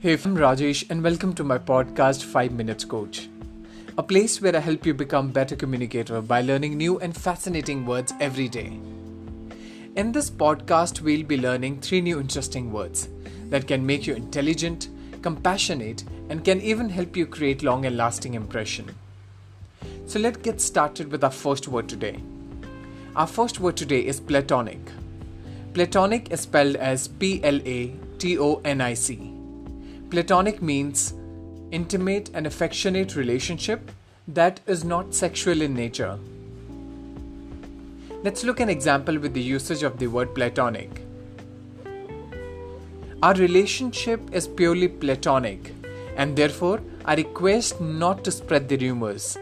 Hey, 0.00 0.12
I'm 0.12 0.36
Rajesh, 0.36 0.88
and 0.90 1.02
welcome 1.02 1.34
to 1.34 1.42
my 1.42 1.58
podcast 1.58 2.22
5 2.22 2.52
Minutes 2.52 2.84
Coach, 2.84 3.28
a 3.96 4.02
place 4.04 4.40
where 4.40 4.54
I 4.54 4.60
help 4.60 4.86
you 4.86 4.94
become 4.94 5.32
better 5.32 5.56
communicator 5.56 6.20
by 6.22 6.40
learning 6.40 6.76
new 6.76 7.00
and 7.00 7.16
fascinating 7.16 7.84
words 7.84 8.12
every 8.20 8.46
day. 8.46 8.78
In 9.96 10.12
this 10.12 10.30
podcast, 10.30 11.00
we'll 11.00 11.24
be 11.24 11.36
learning 11.36 11.80
three 11.80 12.00
new 12.00 12.20
interesting 12.20 12.70
words 12.70 13.08
that 13.48 13.66
can 13.66 13.84
make 13.84 14.06
you 14.06 14.14
intelligent, 14.14 14.88
compassionate, 15.20 16.04
and 16.28 16.44
can 16.44 16.60
even 16.60 16.88
help 16.88 17.16
you 17.16 17.26
create 17.26 17.64
long 17.64 17.84
and 17.84 17.96
lasting 17.96 18.34
impression. 18.34 18.94
So 20.06 20.20
let's 20.20 20.36
get 20.36 20.60
started 20.60 21.10
with 21.10 21.24
our 21.24 21.32
first 21.32 21.66
word 21.66 21.88
today. 21.88 22.22
Our 23.16 23.26
first 23.26 23.58
word 23.58 23.76
today 23.76 24.06
is 24.06 24.20
platonic. 24.20 24.92
Platonic 25.74 26.30
is 26.30 26.42
spelled 26.42 26.76
as 26.76 27.08
P 27.08 27.42
L 27.42 27.60
A 27.64 27.92
T 28.18 28.38
O 28.38 28.60
N 28.64 28.80
I 28.80 28.94
C. 28.94 29.37
Platonic 30.10 30.62
means 30.62 31.12
intimate 31.70 32.30
and 32.32 32.46
affectionate 32.46 33.14
relationship 33.14 33.90
that 34.26 34.58
is 34.66 34.82
not 34.82 35.14
sexual 35.14 35.60
in 35.60 35.74
nature. 35.74 36.18
Let's 38.24 38.42
look 38.42 38.60
an 38.60 38.70
example 38.70 39.18
with 39.18 39.34
the 39.34 39.42
usage 39.42 39.82
of 39.82 39.98
the 39.98 40.06
word 40.06 40.34
platonic. 40.34 41.02
Our 43.22 43.34
relationship 43.34 44.22
is 44.32 44.48
purely 44.48 44.88
platonic 44.88 45.74
and 46.16 46.34
therefore 46.34 46.80
I 47.04 47.14
request 47.14 47.78
not 47.78 48.24
to 48.24 48.30
spread 48.30 48.66
the 48.66 48.78
rumors. 48.78 49.36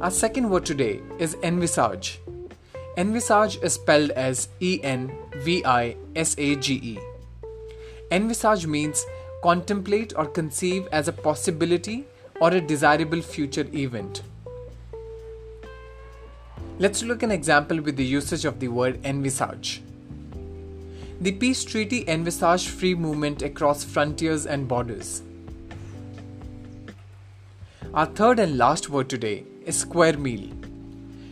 Our 0.00 0.10
second 0.10 0.48
word 0.48 0.64
today 0.64 1.02
is 1.18 1.36
envisage. 1.42 2.20
Envisage 2.96 3.58
is 3.62 3.74
spelled 3.74 4.12
as 4.12 4.48
E 4.60 4.80
N 4.82 5.12
V 5.36 5.62
I 5.66 5.96
S 6.16 6.34
A 6.38 6.56
G 6.56 6.74
E. 6.74 7.07
Envisage 8.10 8.66
means 8.66 9.04
contemplate 9.42 10.14
or 10.16 10.26
conceive 10.26 10.88
as 10.92 11.08
a 11.08 11.12
possibility 11.12 12.06
or 12.40 12.50
a 12.50 12.60
desirable 12.60 13.20
future 13.20 13.66
event. 13.72 14.22
Let's 16.78 17.02
look 17.02 17.22
an 17.22 17.30
example 17.30 17.80
with 17.82 17.96
the 17.96 18.04
usage 18.04 18.44
of 18.44 18.60
the 18.60 18.68
word 18.68 19.04
envisage. 19.04 19.82
The 21.20 21.32
peace 21.32 21.64
treaty 21.64 22.04
envisaged 22.08 22.68
free 22.68 22.94
movement 22.94 23.42
across 23.42 23.82
frontiers 23.84 24.46
and 24.46 24.68
borders. 24.68 25.22
Our 27.92 28.06
third 28.06 28.38
and 28.38 28.56
last 28.56 28.88
word 28.88 29.08
today 29.08 29.44
is 29.66 29.76
square 29.76 30.16
meal. 30.16 30.48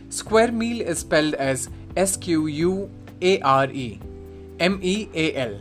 Square 0.09 0.51
meal 0.51 0.81
is 0.81 0.99
spelled 0.99 1.35
as 1.35 1.69
S 1.95 2.17
Q 2.17 2.47
U 2.47 2.89
A 3.21 3.39
R 3.39 3.69
E 3.69 3.99
M 4.59 4.79
E 4.81 5.09
A 5.13 5.35
L. 5.35 5.59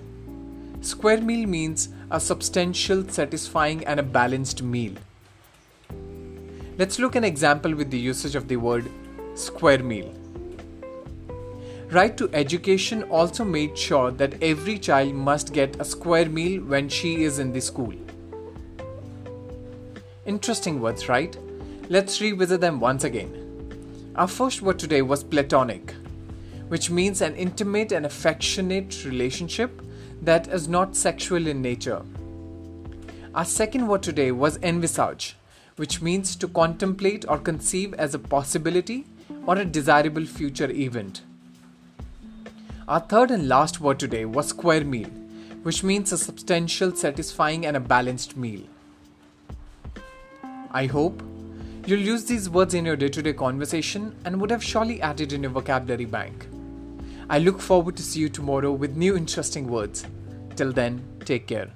Square 0.87 1.23
meal 1.23 1.49
means 1.49 1.89
a 2.13 2.21
substantial, 2.21 3.03
satisfying, 3.09 3.85
and 3.87 3.99
a 3.99 4.05
balanced 4.05 4.63
meal. 4.63 4.93
Let's 6.79 7.01
look 7.01 7.17
an 7.17 7.25
example 7.25 7.75
with 7.75 7.91
the 7.91 7.99
usage 7.99 8.37
of 8.37 8.47
the 8.47 8.55
word 8.55 8.89
square 9.35 9.83
meal. 9.83 10.15
Right 11.91 12.17
to 12.17 12.31
Education 12.33 13.03
also 13.11 13.45
made 13.45 13.77
sure 13.77 14.13
that 14.13 14.41
every 14.41 14.79
child 14.79 15.13
must 15.13 15.53
get 15.53 15.75
a 15.81 15.85
square 15.85 16.29
meal 16.29 16.63
when 16.63 16.89
she 16.89 17.25
is 17.25 17.41
in 17.41 17.53
the 17.53 17.61
school. 17.61 17.95
Interesting 20.25 20.81
words, 20.81 21.09
right? 21.09 21.37
Let's 21.89 22.21
revisit 22.21 22.61
them 22.61 22.79
once 22.79 23.03
again. 23.03 24.13
Our 24.15 24.29
first 24.29 24.63
word 24.63 24.79
today 24.79 25.03
was 25.03 25.25
platonic, 25.25 25.97
which 26.69 26.91
means 26.91 27.23
an 27.23 27.35
intimate 27.35 27.91
and 27.91 28.07
affectionate 28.07 29.05
relationship 29.05 29.83
that 30.23 30.49
is 30.49 30.69
not 30.69 30.97
sexual 30.97 31.47
in 31.47 31.63
nature. 31.63 32.03
Our 33.35 33.45
second 33.45 33.87
word 33.87 34.03
today 34.03 34.33
was 34.33 34.59
envisage, 34.63 35.37
which 35.77 36.01
means 36.01 36.37
to 36.37 36.49
contemplate 36.49 37.25
or 37.29 37.39
conceive 37.39 37.93
as 37.95 38.15
a 38.15 38.19
possibility 38.19 39.05
or 39.47 39.57
a 39.57 39.65
desirable 39.65 40.25
future 40.25 40.71
event. 40.71 41.23
Our 42.89 43.01
third 43.01 43.31
and 43.31 43.49
last 43.49 43.81
word 43.81 43.99
today 43.99 44.25
was 44.25 44.49
square 44.49 44.85
meal, 44.85 45.11
which 45.63 45.83
means 45.83 46.13
a 46.13 46.19
substantial, 46.19 46.95
satisfying, 46.95 47.67
and 47.67 47.77
a 47.77 47.81
balanced 47.81 48.37
meal. 48.37 48.63
I 50.71 50.87
hope 50.87 51.23
you'll 51.87 52.01
use 52.01 52.25
these 52.25 52.49
words 52.49 52.75
in 52.75 52.85
your 52.85 52.97
day 52.97 53.09
to 53.09 53.23
day 53.23 53.33
conversation 53.33 54.15
and 54.25 54.41
would 54.41 54.51
have 54.51 54.63
surely 54.63 55.03
added 55.03 55.33
in 55.33 55.43
your 55.43 55.53
vocabulary 55.53 56.05
bank. 56.05 56.47
I 57.29 57.41
look 57.41 57.61
forward 57.61 57.97
to 57.97 58.05
see 58.05 58.21
you 58.21 58.29
tomorrow 58.29 58.71
with 58.71 58.97
new 58.97 59.17
interesting 59.17 59.67
words. 59.67 60.07
Till 60.55 60.73
then, 60.73 61.03
take 61.25 61.49
care. 61.49 61.73